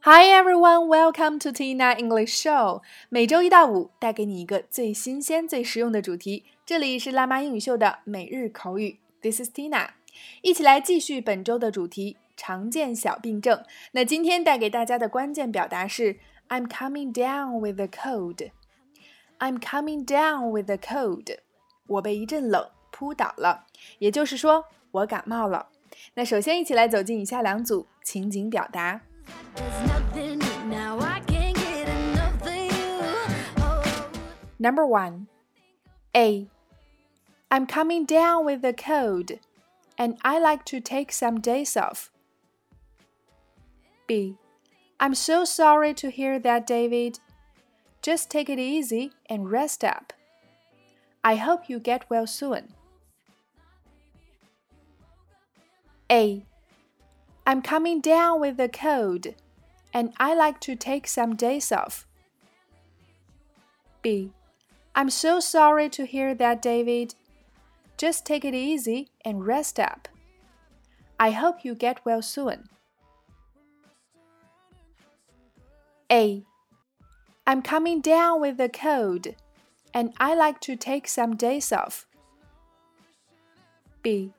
[0.00, 2.82] Hi everyone, welcome to Tina English Show。
[3.08, 6.44] 每周一到五带给你一个最新鲜、最实用的主题。
[6.64, 8.98] 这里是辣妈英语秀的每日口语。
[9.20, 9.88] This is Tina。
[10.42, 13.64] 一起来继续本周的主题——常见小病症。
[13.92, 16.18] 那今天带给大家的关键表达是
[16.48, 18.50] "I'm coming down with a cold"。
[19.40, 21.38] I'm coming down with a cold。
[21.86, 23.66] 我被一阵冷扑倒了，
[23.98, 25.68] 也就是说我感冒了。
[26.14, 29.00] 那首先一起来走进以下两组情景表达。
[34.58, 35.26] Number one,
[36.12, 36.48] A.
[37.50, 39.38] I'm coming down with a cold,
[39.96, 42.06] and I like to take some days off.
[44.06, 44.36] B.
[44.98, 47.18] I'm so sorry to hear that, David.
[48.01, 50.13] Just take it easy and rest up.
[51.23, 52.73] I hope you get well soon.
[56.11, 56.43] A.
[57.45, 59.27] I'm coming down with a cold,
[59.93, 62.07] and I like to take some days off.
[64.01, 64.33] B.
[64.95, 67.15] I'm so sorry to hear that, David.
[67.97, 70.07] Just take it easy and rest up.
[71.19, 72.67] I hope you get well soon.
[76.11, 76.43] A.
[77.44, 79.34] I'm coming down with a cold,
[79.92, 82.06] and I like to take some days off.
[84.02, 84.32] B.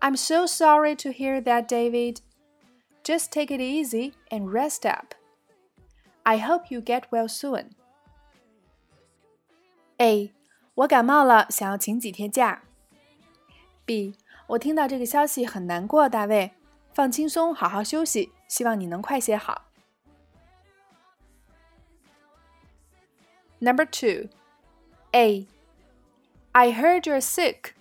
[0.00, 2.20] I'm so sorry to hear that, David.
[3.04, 5.14] Just take it easy and rest up.
[6.24, 7.70] I hope you get well soon.
[9.98, 10.32] A，
[10.74, 12.62] 我感冒了，想要请几天假。
[13.84, 14.16] B，
[14.48, 16.52] 我听到这个消息很难过，大卫，
[16.92, 19.65] 放轻松，好好休息，希望你能快些好。
[23.59, 24.29] Number two,
[25.15, 25.47] A.
[26.53, 27.75] I heard you're sick.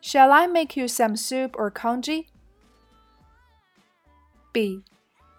[0.00, 2.28] Shall I make you some soup or congee?
[4.52, 4.82] B.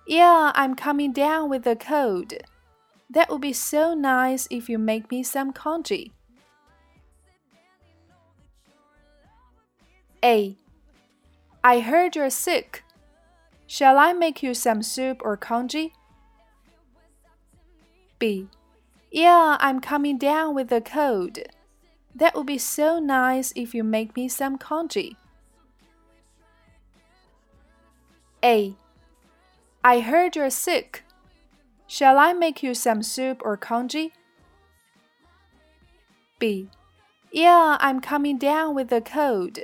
[0.08, 2.34] Yeah, I'm coming down with a cold.
[3.10, 6.12] That would be so nice if you make me some congee.
[10.24, 10.56] A.
[11.64, 12.84] I heard you're sick.
[13.68, 15.94] Shall I make you some soup or congee?
[18.20, 18.48] B.
[19.11, 21.39] Yeah, I'm coming down with a cold.
[22.15, 25.17] That would be so nice if you make me some congee.
[28.45, 28.75] A.
[29.85, 31.05] I heard you're sick.
[31.87, 34.13] Shall I make you some soup or congee?
[36.39, 36.69] B.
[37.33, 39.59] Yeah, I'm coming down with a cold.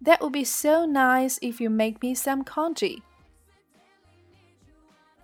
[0.00, 3.02] That would be so nice if you make me some congee.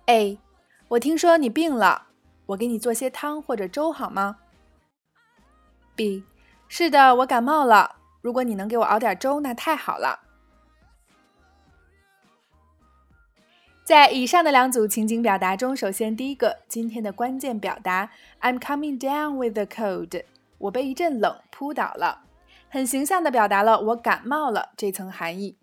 [0.07, 0.39] A.
[0.89, 2.02] 我听说你病了，
[2.46, 4.38] 我给你做些汤或者粥好吗
[5.96, 6.24] ？B.
[6.68, 7.96] 是的，我感冒了。
[8.20, 10.20] 如果你能给我熬点粥，那太好了。
[13.84, 18.10] 在以上的两组情景表达中，首先第一个今天的关键表达
[18.40, 20.24] ，I'm coming down with a cold，
[20.56, 22.24] 我被一阵冷扑倒了，
[22.70, 25.58] 很形象的表达了我感冒了这层含义。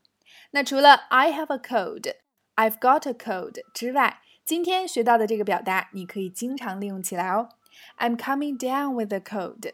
[0.52, 7.50] 那除了 I have a cold，I've got a cold 之外，今天学到的这个表达你可以经常利用起来哦。
[7.98, 9.74] I'm coming down with a cold。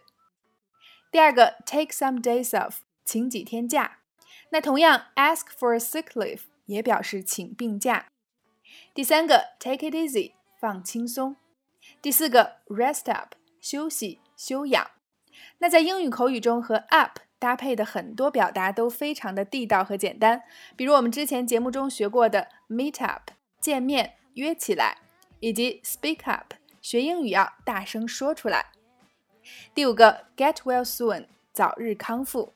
[1.11, 3.99] 第二个 take some days off，请几天假。
[4.49, 8.05] 那同样 ask for a sick leave 也表示请病假。
[8.93, 11.35] 第三个，take it easy，放轻松；
[12.01, 14.91] 第四个，rest up，休息、休养。
[15.59, 20.43] 那在英语口语中和 up 搭配的很多表达都非常的地道和简单，
[20.75, 24.97] 比如我们之前节目中学过的 meet up，见面、约起来，
[25.39, 28.67] 以及 speak up，学英语要大声说出来。
[29.73, 32.53] 第五个，get well soon，早日康复。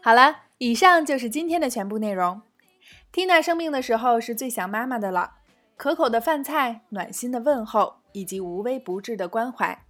[0.00, 0.42] 好了。
[0.60, 2.42] 以上就是今天的全部内容。
[3.12, 5.34] Tina 生病的时候是最想妈妈的了，
[5.76, 9.84] 可口的饭菜、暖心的问候以及无微不至的关怀。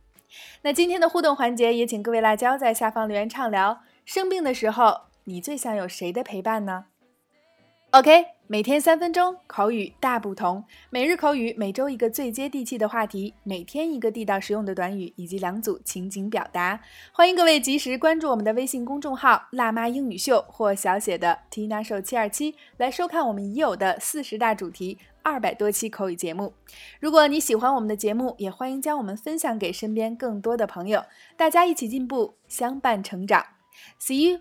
[0.61, 6.87] 那今天的互动环节也请各位辣椒在下方留言畅聊：生病的时候，你最想有谁的陪伴呢
[7.91, 8.29] ？OK。
[8.51, 16.81] 每天三分钟口语大不同，每日口语每周一个最接地气的话题，每天一个地道实用的短语以及两组情景表达。
[17.13, 26.55] 欢迎各位及时关注我们的微信公众号“辣妈英语秀”或小写的 Tina Show 七二七，来收看我们已有的四十大主题、二百多期口语节目。
[27.01, 31.05] 如果你喜欢我们的节目，也欢迎将我们分享给身边更多的朋友，
[31.37, 33.45] 大家一起进步，相伴成长。
[34.01, 34.41] See you